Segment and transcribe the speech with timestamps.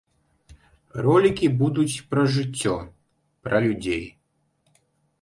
[1.07, 2.75] Ролікі будуць пра жыццё,
[3.45, 4.05] пра людзей.